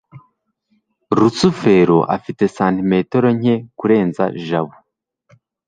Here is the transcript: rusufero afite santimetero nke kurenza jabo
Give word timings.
rusufero 1.17 1.97
afite 2.15 2.43
santimetero 2.57 3.27
nke 3.37 3.55
kurenza 3.79 4.23
jabo 4.45 4.73